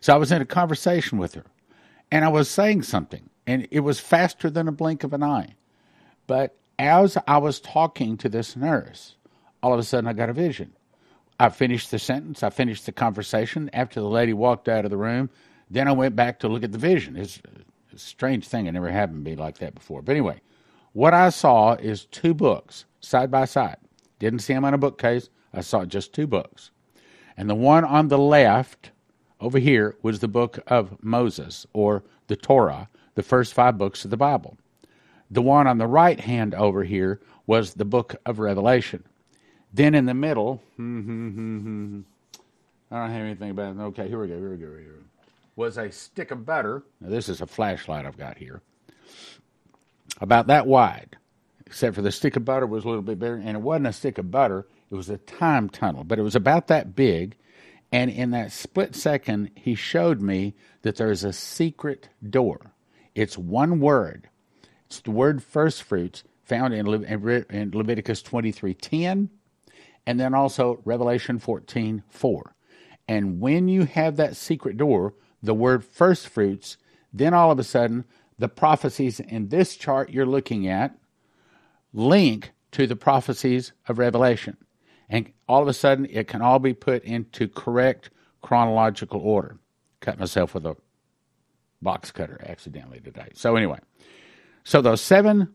[0.00, 1.44] So I was in a conversation with her
[2.10, 5.54] and I was saying something and it was faster than a blink of an eye.
[6.26, 9.16] But as I was talking to this nurse,
[9.62, 10.72] all of a sudden I got a vision.
[11.40, 13.70] I finished the sentence, I finished the conversation.
[13.72, 15.30] After the lady walked out of the room,
[15.70, 17.16] then I went back to look at the vision.
[17.16, 17.40] It's
[17.94, 18.66] a strange thing.
[18.66, 20.02] It never happened to me like that before.
[20.02, 20.40] But anyway,
[20.92, 23.76] what I saw is two books side by side.
[24.18, 25.30] Didn't see them on a bookcase.
[25.52, 26.70] I saw just two books.
[27.36, 28.90] And the one on the left
[29.40, 34.10] over here was the book of Moses, or the Torah, the first five books of
[34.10, 34.56] the Bible.
[35.30, 39.04] The one on the right hand over here was the book of Revelation.
[39.72, 42.02] Then in the middle, I don't
[42.90, 43.80] have anything about it.
[43.80, 44.38] Okay, here we go.
[44.38, 44.66] Here we go.
[44.66, 44.90] Here we go.
[45.56, 46.84] Was a stick of butter.
[47.00, 48.62] Now, this is a flashlight I've got here.
[50.20, 51.16] About that wide,
[51.66, 53.92] except for the stick of butter was a little bit bigger, and it wasn't a
[53.92, 54.66] stick of butter.
[54.90, 57.36] It was a time tunnel, but it was about that big.
[57.90, 62.72] And in that split second, he showed me that there's a secret door.
[63.14, 64.28] It's one word.
[64.86, 69.28] It's the word first fruits found in, Le- in Leviticus 23:10
[70.06, 72.54] and then also Revelation 14:4.
[73.06, 76.78] And when you have that secret door, the word first fruits,
[77.12, 78.04] then all of a sudden
[78.38, 80.96] the prophecies in this chart you're looking at
[81.92, 84.56] link to the prophecies of Revelation.
[85.08, 88.10] And all of a sudden it can all be put into correct
[88.42, 89.58] chronological order.
[90.00, 90.76] Cut myself with a
[91.80, 93.28] box cutter accidentally today.
[93.34, 93.78] So anyway,
[94.64, 95.54] so those seven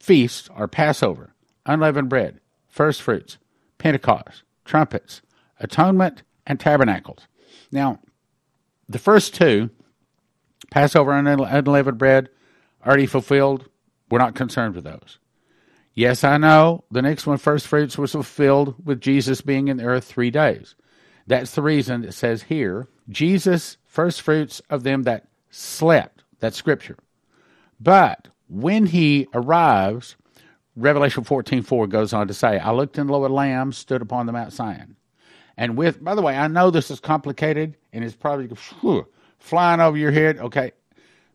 [0.00, 1.34] feasts are Passover,
[1.66, 3.38] unleavened bread, first fruits,
[3.78, 5.22] Pentecost, trumpets,
[5.60, 7.26] atonement, and tabernacles.
[7.70, 8.00] Now,
[8.88, 9.70] the first two,
[10.70, 12.28] Passover and unleavened bread,
[12.84, 13.68] already fulfilled.
[14.10, 15.18] We're not concerned with those.
[15.94, 19.84] Yes, I know the next one, first fruits, was fulfilled with Jesus being in the
[19.84, 20.74] earth three days.
[21.26, 26.24] That's the reason it says here, Jesus, first fruits of them that slept.
[26.40, 26.98] That's scripture.
[27.80, 30.16] But when he arrives,
[30.76, 34.26] Revelation 14 4 goes on to say, I looked and lo, a lamb stood upon
[34.26, 34.96] the Mount Zion.
[35.56, 38.46] And with, by the way, I know this is complicated and it's probably
[38.80, 39.06] whew,
[39.38, 40.38] flying over your head.
[40.38, 40.72] Okay.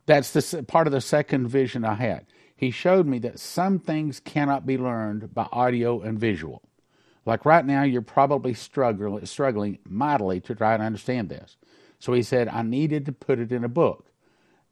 [0.05, 2.25] That's the part of the second vision I had.
[2.59, 6.61] He showed me that some things cannot be learned by audio and visual.
[7.25, 11.55] Like right now, you're probably struggling, struggling mightily to try to understand this.
[11.99, 14.11] So he said, I needed to put it in a book.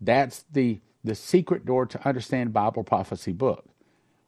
[0.02, 3.64] That's the, the secret door to understand Bible prophecy book.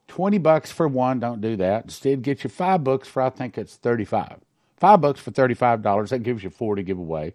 [0.08, 1.84] 20 bucks for one, don't do that.
[1.84, 4.38] Instead, get you five books for, I think it's 35.
[4.78, 6.08] Five books for $35.
[6.08, 7.34] That gives you four to give away.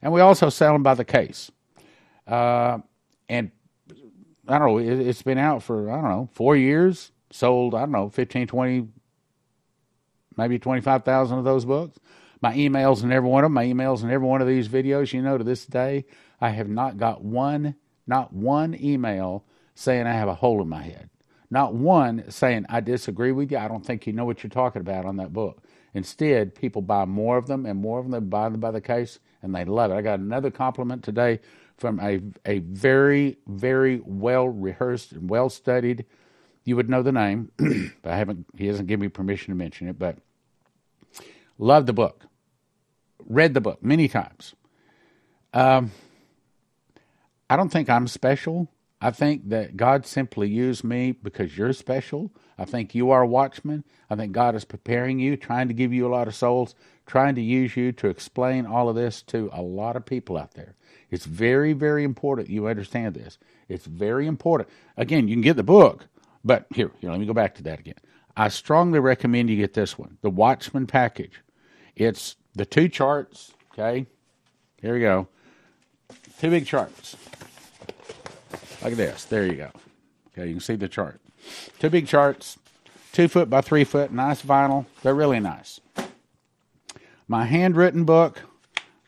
[0.00, 1.50] And we also sell them by the case.
[2.26, 2.78] Uh,
[3.28, 3.50] and
[4.48, 7.12] I don't know, it, has been out for, I don't know, four years.
[7.30, 8.88] Sold, I don't know, 15, 20,
[10.36, 11.98] maybe 25,000 of those books.
[12.40, 15.12] My emails and every one of them, my emails and every one of these videos,
[15.12, 16.04] you know, to this day,
[16.40, 17.74] I have not got one,
[18.06, 21.10] not one email saying I have a hole in my head.
[21.50, 23.58] Not one saying, I disagree with you.
[23.58, 25.62] I don't think you know what you're talking about on that book.
[25.94, 28.12] Instead, people buy more of them and more of them.
[28.12, 29.94] They buy them by the case and they love it.
[29.94, 31.40] I got another compliment today
[31.76, 36.06] from a, a very, very well rehearsed and well studied.
[36.64, 37.50] You would know the name,
[38.02, 40.18] but I haven't, he hasn't given me permission to mention it, but
[41.58, 42.26] love the book.
[43.24, 44.54] Read the book many times.
[45.52, 45.92] Um,
[47.48, 48.68] I don't think I'm special.
[49.00, 52.32] I think that God simply used me because you're special.
[52.58, 53.84] I think you are a watchman.
[54.08, 56.74] I think God is preparing you, trying to give you a lot of souls,
[57.06, 60.54] trying to use you to explain all of this to a lot of people out
[60.54, 60.75] there.
[61.10, 63.38] It's very, very important you understand this.
[63.68, 64.68] It's very important.
[64.96, 66.06] Again, you can get the book,
[66.44, 67.94] but here, here, let me go back to that again.
[68.36, 71.40] I strongly recommend you get this one, the Watchman package.
[71.94, 74.06] It's the two charts, okay?
[74.80, 75.28] Here we go.
[76.38, 77.16] Two big charts.
[78.82, 79.24] Like this.
[79.24, 79.70] There you go.
[80.32, 81.20] Okay, you can see the chart.
[81.78, 82.58] Two big charts,
[83.12, 84.84] two foot by three foot, nice vinyl.
[85.02, 85.80] They're really nice.
[87.26, 88.42] My handwritten book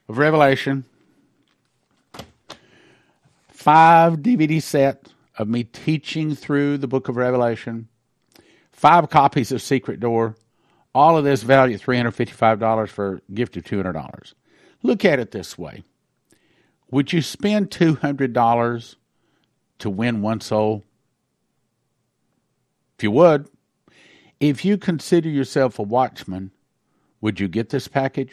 [0.09, 0.85] of Revelation,
[3.69, 7.87] five DVD set of me teaching through the book of Revelation,
[8.73, 10.37] five copies of Secret Door,
[10.95, 14.33] all of this valued $355 for a gift of $200.
[14.83, 15.85] Look at it this way.
[16.93, 18.97] Would you spend $200
[19.81, 20.83] to win one soul?
[22.97, 23.51] If you would,
[24.41, 26.53] if you consider yourself a watchman,
[27.21, 28.33] would you get this package?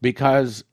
[0.00, 0.64] Because,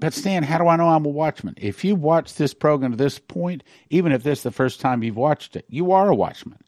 [0.00, 1.54] but Stan, how do I know I'm a watchman?
[1.56, 5.02] If you watched this program to this point, even if this is the first time
[5.02, 6.58] you've watched it, you are a watchman.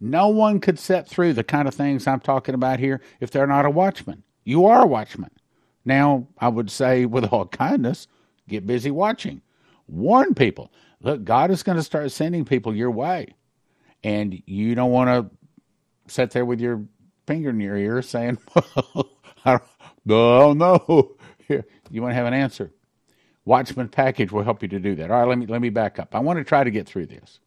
[0.00, 3.46] No one could set through the kind of things I'm talking about here if they're
[3.46, 4.22] not a watchman.
[4.44, 5.30] You are a watchman.
[5.84, 8.06] Now, I would say, with all kindness,
[8.48, 9.42] get busy watching.
[9.86, 10.72] Warn people.
[11.00, 13.34] Look, God is going to start sending people your way
[14.02, 15.36] and you don't want to
[16.12, 16.84] sit there with your
[17.26, 18.38] finger in your ear saying,
[19.46, 19.62] "Oh
[20.06, 22.72] no." Here, you want to have an answer.
[23.44, 25.10] Watchman package will help you to do that.
[25.10, 26.14] All right, let me let me back up.
[26.14, 27.40] I want to try to get through this.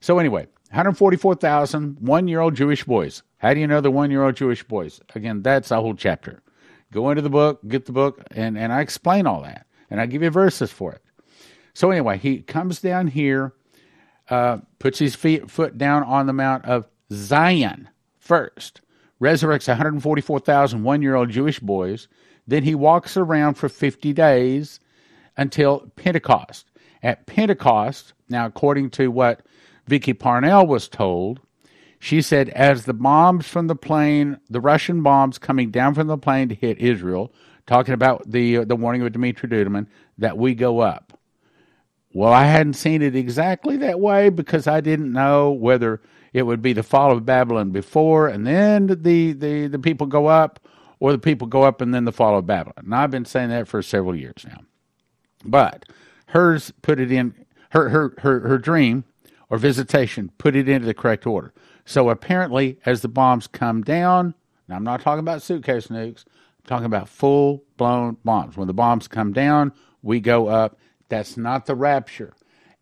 [0.00, 3.22] So anyway, 144,000 one-year-old Jewish boys.
[3.38, 5.00] How do you know the one-year-old Jewish boys?
[5.14, 6.42] Again, that's a whole chapter.
[6.92, 9.66] Go into the book, get the book, and, and I explain all that.
[9.90, 11.02] And I give you verses for it.
[11.72, 13.54] So anyway, he comes down here
[14.28, 18.80] uh, puts his feet, foot down on the Mount of Zion first,
[19.20, 22.08] resurrects 144,000 one year old Jewish boys,
[22.46, 24.80] Then he walks around for 50 days
[25.36, 26.66] until Pentecost.
[27.02, 29.40] At Pentecost, now according to what
[29.86, 31.40] Vicky Parnell was told,
[31.98, 36.18] she said, as the bombs from the plane, the Russian bombs coming down from the
[36.18, 37.32] plane to hit Israel,
[37.66, 39.86] talking about the uh, the warning of Dimitri Duduman,
[40.18, 41.16] that we go up.
[42.12, 46.60] Well, I hadn't seen it exactly that way because I didn't know whether it would
[46.60, 50.60] be the fall of Babylon before and then the, the, the people go up,
[51.00, 52.84] or the people go up and then the fall of Babylon.
[52.84, 54.60] And I've been saying that for several years now.
[55.44, 55.86] But
[56.26, 57.34] hers put it in
[57.70, 59.04] her her her, her dream
[59.50, 61.52] or visitation put it into the correct order.
[61.84, 64.34] So apparently, as the bombs come down,
[64.68, 68.56] now I'm not talking about suitcase nukes, I'm talking about full blown bombs.
[68.56, 70.78] When the bombs come down, we go up.
[71.08, 72.34] That's not the rapture.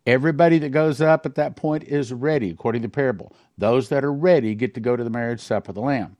[0.05, 3.35] Everybody that goes up at that point is ready, according to the parable.
[3.57, 6.17] Those that are ready get to go to the marriage supper of the Lamb.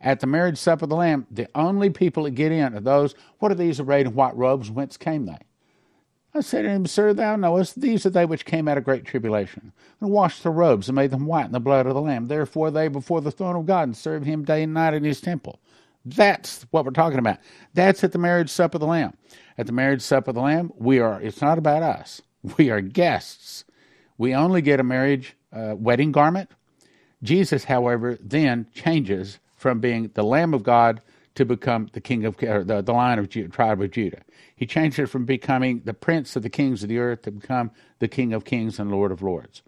[0.00, 3.14] At the marriage supper of the Lamb, the only people that get in are those,
[3.38, 4.70] what are these arrayed in white robes?
[4.70, 5.38] Whence came they?
[6.32, 9.04] I said to him, Sir, thou knowest, these are they which came out of great
[9.04, 12.26] tribulation, and washed their robes, and made them white in the blood of the Lamb.
[12.26, 15.20] Therefore they before the throne of God, and serve him day and night in his
[15.20, 15.58] temple.
[16.04, 17.38] That's what we're talking about.
[17.74, 19.14] That's at the marriage supper of the Lamb.
[19.58, 22.22] At the marriage supper of the Lamb, we are, it's not about us.
[22.56, 23.64] We are guests.
[24.16, 26.50] We only get a marriage uh, wedding garment.
[27.22, 31.02] Jesus, however, then changes from being the Lamb of God
[31.40, 34.20] to become the king of the, the line of Judah, tribe of Judah.
[34.54, 37.70] He changed it from becoming the prince of the kings of the earth to become
[37.98, 39.62] the king of kings and lord of lords.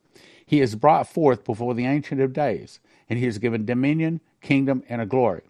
[0.44, 4.82] He is brought forth before the ancient of days, and he is given dominion, kingdom,
[4.86, 5.44] and a glory.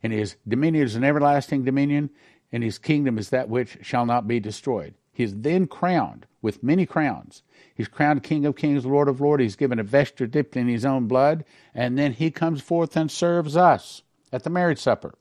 [0.00, 2.10] And his dominion is an everlasting dominion,
[2.52, 4.94] and his kingdom is that which shall not be destroyed.
[5.12, 7.42] He is then crowned with many crowns.
[7.74, 9.42] He's crowned King of Kings, Lord of Lords.
[9.42, 13.10] He's given a vesture dipped in his own blood, and then he comes forth and
[13.10, 15.14] serves us at the marriage supper.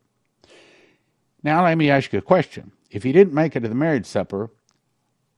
[1.44, 2.72] Now, let me ask you a question.
[2.90, 4.50] If you didn't make it to the marriage supper,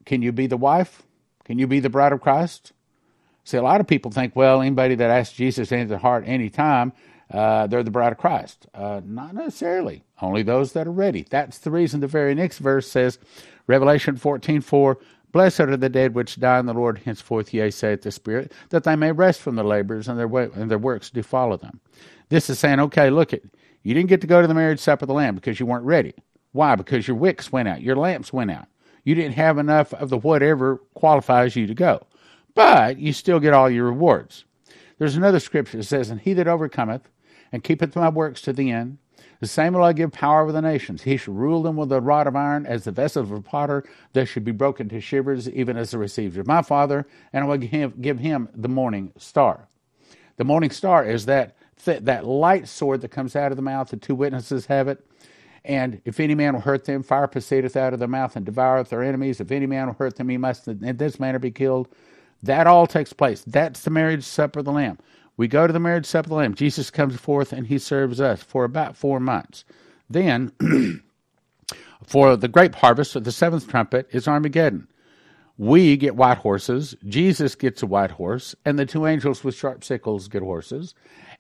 [0.06, 1.04] can you be the wife?
[1.46, 2.74] Can you be the bride of Christ?
[3.44, 6.50] See, a lot of people think, well, anybody that asks Jesus into their heart any
[6.50, 6.94] time,
[7.32, 8.68] uh, they're the bride of Christ.
[8.74, 10.04] Uh, not necessarily.
[10.22, 11.26] Only those that are ready.
[11.30, 13.20] That's the reason the very next verse says,
[13.68, 14.98] Revelation 14 4,
[15.32, 18.86] Blessed are the dead which die in the Lord, henceforth, yea, saith the Spirit, that
[18.86, 21.82] they may rest from their labors and their, way, and their works do follow them.
[22.30, 23.44] This is saying, okay, look, it,
[23.86, 25.86] you didn't get to go to the marriage supper of the Lamb because you weren't
[25.86, 26.16] ready.
[26.54, 26.76] Why?
[26.76, 28.66] Because your wicks went out, your lamps went out.
[29.04, 32.08] You didn't have enough of the whatever qualifies you to go.
[32.56, 34.46] But you still get all your rewards.
[34.98, 37.12] There's another scripture that says, And he that overcometh
[37.52, 38.98] and keepeth my works to the end,
[39.40, 41.04] the same will I give power over the nations.
[41.04, 43.84] He shall rule them with a rod of iron, as the vessel of a potter
[44.14, 47.48] that should be broken to shivers, even as the receiver of my Father, and I
[47.48, 49.68] will give him the morning star.
[50.38, 53.90] The morning star is that th- that light sword that comes out of the mouth.
[53.90, 55.06] The two witnesses have it.
[55.64, 58.90] And if any man will hurt them, fire proceedeth out of their mouth and devoureth
[58.90, 59.42] their enemies.
[59.42, 61.88] If any man will hurt them, he must in this manner be killed.
[62.44, 63.44] That all takes place.
[63.46, 65.00] That's the marriage supper of the Lamb.
[65.38, 66.54] We go to the marriage supper of the Lamb.
[66.54, 69.66] Jesus comes forth and he serves us for about four months.
[70.08, 70.52] Then,
[72.06, 74.88] for the grape harvest of the seventh trumpet is Armageddon.
[75.58, 76.96] We get white horses.
[77.08, 80.94] Jesus gets a white horse, and the two angels with sharp sickles get horses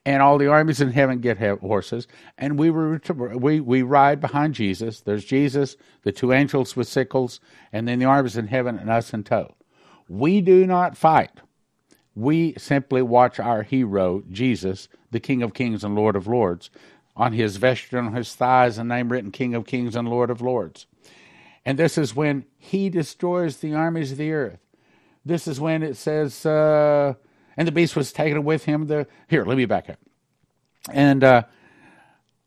[0.05, 5.01] and all the armies in heaven get horses, and we we we ride behind Jesus.
[5.01, 7.39] There's Jesus, the two angels with sickles,
[7.73, 9.55] and then the armies in heaven and us in tow.
[10.07, 11.31] We do not fight.
[12.13, 16.69] We simply watch our hero, Jesus, the King of Kings and Lord of Lords,
[17.17, 20.39] on his vesture on his thighs, a name written King of Kings and Lord of
[20.39, 20.85] Lords.
[21.65, 24.59] And this is when he destroys the armies of the earth.
[25.25, 26.45] This is when it says.
[26.45, 27.15] Uh,
[27.57, 28.87] and the beast was taken with him.
[28.87, 29.99] The here, let me back up.
[30.91, 31.43] And uh,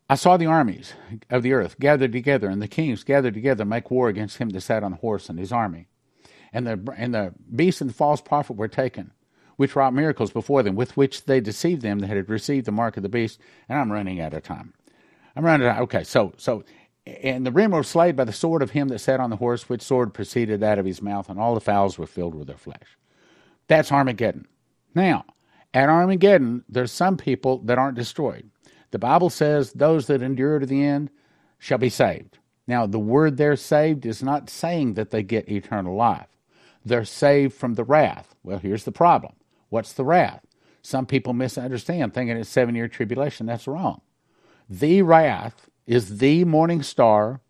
[0.08, 0.94] I saw the armies
[1.30, 4.60] of the earth gathered together, and the kings gathered together, make war against him that
[4.60, 5.88] sat on the horse and his army.
[6.52, 9.12] And the and the beast and the false prophet were taken,
[9.56, 12.96] which wrought miracles before them, with which they deceived them that had received the mark
[12.96, 13.38] of the beast.
[13.68, 14.72] And I'm running out of time.
[15.36, 15.82] I'm running out.
[15.82, 16.64] Okay, so so
[17.22, 19.68] and the rim was slain by the sword of him that sat on the horse,
[19.68, 22.56] which sword proceeded out of his mouth, and all the fowls were filled with their
[22.56, 22.96] flesh.
[23.66, 24.46] That's Armageddon.
[24.94, 25.24] Now,
[25.74, 28.50] at Armageddon, there's some people that aren't destroyed.
[28.90, 31.10] The Bible says those that endure to the end
[31.58, 32.38] shall be saved.
[32.66, 36.28] Now, the word they're saved is not saying that they get eternal life.
[36.84, 38.34] They're saved from the wrath.
[38.42, 39.34] Well, here's the problem.
[39.68, 40.44] What's the wrath?
[40.82, 43.46] Some people misunderstand, thinking it's seven year tribulation.
[43.46, 44.00] That's wrong.
[44.68, 47.40] The wrath is the morning star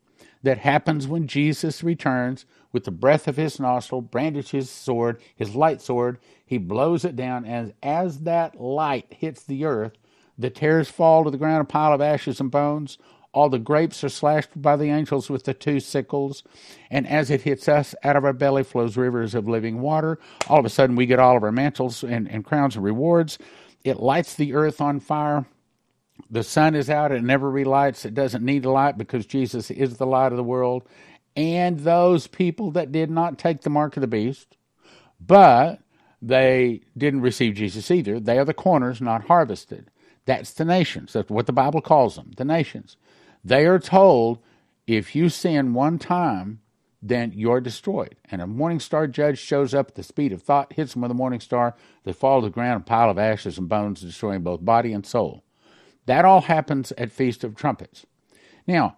[0.42, 5.54] that happens when Jesus returns with the breath of his nostril, brandishes his sword, his
[5.54, 6.18] light sword.
[6.46, 9.92] He blows it down, and as that light hits the earth,
[10.38, 12.98] the tares fall to the ground, a pile of ashes and bones.
[13.32, 16.42] all the grapes are slashed by the angels with the two sickles.
[16.90, 20.18] And as it hits us, out of our belly flows rivers of living water.
[20.48, 23.38] All of a sudden, we get all of our mantles and, and crowns and rewards.
[23.84, 25.46] It lights the earth on fire.
[26.30, 28.04] The sun is out, it never relights.
[28.04, 30.84] It doesn't need a light because Jesus is the light of the world.
[31.38, 34.56] And those people that did not take the mark of the beast,
[35.24, 35.78] but
[36.20, 39.88] they didn't receive Jesus either, they are the corners not harvested.
[40.24, 41.12] That's the nations.
[41.12, 42.96] That's what the Bible calls them, the nations.
[43.44, 44.40] They are told
[44.88, 46.58] if you sin one time,
[47.00, 48.16] then you're destroyed.
[48.32, 51.12] And a morning star judge shows up at the speed of thought, hits them with
[51.12, 54.42] a morning star, they fall to the ground, a pile of ashes and bones, destroying
[54.42, 55.44] both body and soul.
[56.06, 58.06] That all happens at Feast of Trumpets.
[58.66, 58.96] Now,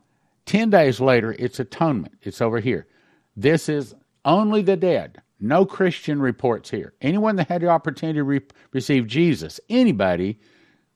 [0.51, 2.13] 10 days later, it's atonement.
[2.23, 2.89] It's over here.
[3.37, 3.95] This is
[4.25, 5.23] only the dead.
[5.39, 6.93] No Christian reports here.
[7.01, 8.41] Anyone that had the opportunity to re-
[8.73, 10.41] receive Jesus, anybody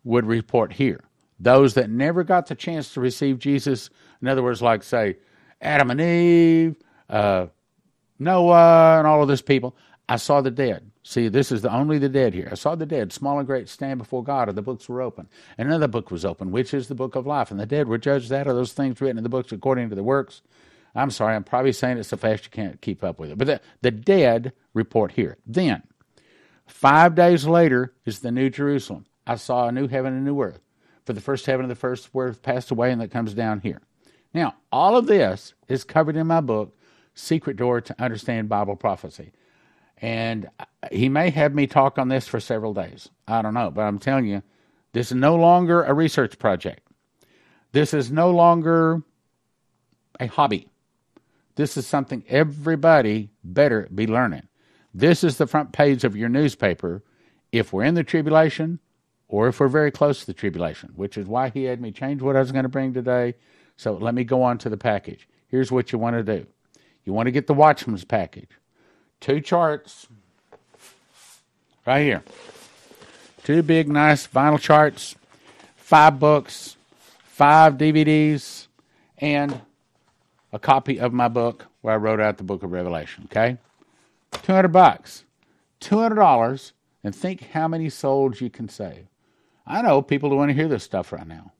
[0.02, 1.04] would report here.
[1.38, 3.90] Those that never got the chance to receive Jesus,
[4.20, 5.18] in other words, like say
[5.60, 6.74] Adam and Eve,
[7.08, 7.46] uh,
[8.18, 9.76] Noah, and all of these people,
[10.08, 10.90] I saw the dead.
[11.06, 12.48] See, this is the only the dead here.
[12.50, 15.28] I saw the dead, small and great, stand before God, and the books were open.
[15.58, 17.50] And another book was open, which is the book of life.
[17.50, 19.94] And the dead were judged out of those things written in the books according to
[19.94, 20.40] the works.
[20.94, 23.36] I'm sorry, I'm probably saying it so fast you can't keep up with it.
[23.36, 25.36] But the, the dead report here.
[25.46, 25.82] Then,
[26.66, 29.04] five days later is the New Jerusalem.
[29.26, 30.60] I saw a new heaven and a new earth.
[31.04, 33.82] For the first heaven and the first earth passed away, and that comes down here.
[34.32, 36.74] Now, all of this is covered in my book,
[37.14, 39.32] Secret Door to Understand Bible Prophecy.
[39.98, 40.48] And
[40.92, 43.08] he may have me talk on this for several days.
[43.26, 43.70] I don't know.
[43.70, 44.42] But I'm telling you,
[44.92, 46.86] this is no longer a research project.
[47.72, 49.02] This is no longer
[50.20, 50.68] a hobby.
[51.56, 54.48] This is something everybody better be learning.
[54.92, 57.02] This is the front page of your newspaper
[57.50, 58.78] if we're in the tribulation
[59.28, 62.22] or if we're very close to the tribulation, which is why he had me change
[62.22, 63.34] what I was going to bring today.
[63.76, 65.28] So let me go on to the package.
[65.48, 66.46] Here's what you want to do
[67.04, 68.50] you want to get the Watchman's package
[69.20, 70.06] two charts
[71.86, 72.22] right here.
[73.42, 75.14] Two big, nice vinyl charts,
[75.76, 76.76] five books,
[77.24, 78.66] five DVDs,
[79.18, 79.60] and
[80.52, 83.24] a copy of my book where I wrote out the book of Revelation.
[83.26, 83.58] Okay?
[84.42, 85.24] 200 bucks.
[85.80, 89.06] $200, and think how many souls you can save.
[89.66, 91.52] I know people don't want to hear this stuff right now.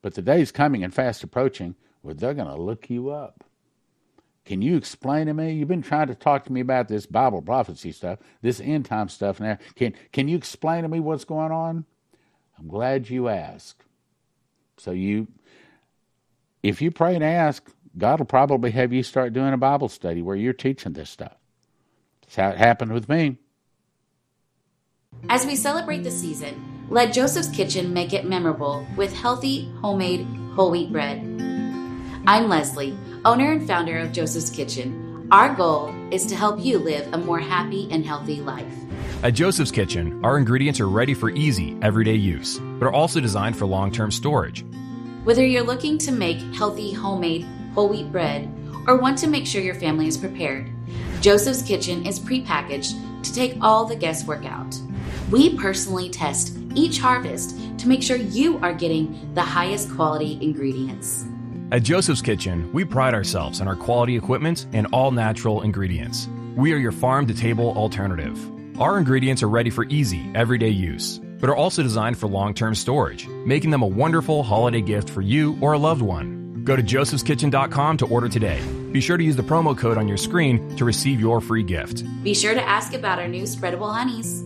[0.00, 3.44] But the day's coming and fast approaching where they're going to look you up.
[4.44, 5.52] Can you explain to me?
[5.52, 9.08] You've been trying to talk to me about this Bible prophecy stuff, this end time
[9.08, 9.58] stuff now.
[9.76, 11.84] Can can you explain to me what's going on?
[12.58, 13.84] I'm glad you asked.
[14.78, 15.28] So you
[16.62, 20.22] if you pray and ask, God will probably have you start doing a Bible study
[20.22, 21.36] where you're teaching this stuff.
[22.22, 23.38] That's how it happened with me.
[25.28, 30.70] As we celebrate the season, let Joseph's Kitchen make it memorable with healthy, homemade, whole
[30.70, 31.18] wheat bread.
[32.26, 37.12] I'm Leslie owner and founder of Joseph's Kitchen, our goal is to help you live
[37.12, 38.74] a more happy and healthy life.
[39.22, 43.56] At Joseph's Kitchen, our ingredients are ready for easy, everyday use, but are also designed
[43.56, 44.64] for long term storage.
[45.24, 48.52] Whether you're looking to make healthy, homemade, whole wheat bread,
[48.88, 50.68] or want to make sure your family is prepared,
[51.20, 54.76] Joseph's Kitchen is prepackaged to take all the guesswork out.
[55.30, 61.26] We personally test each harvest to make sure you are getting the highest quality ingredients.
[61.72, 66.28] At Joseph's Kitchen, we pride ourselves on our quality equipment and all natural ingredients.
[66.54, 68.38] We are your farm to table alternative.
[68.78, 72.74] Our ingredients are ready for easy, everyday use, but are also designed for long term
[72.74, 76.60] storage, making them a wonderful holiday gift for you or a loved one.
[76.62, 78.60] Go to josephskitchen.com to order today.
[78.92, 82.04] Be sure to use the promo code on your screen to receive your free gift.
[82.22, 84.44] Be sure to ask about our new spreadable honeys.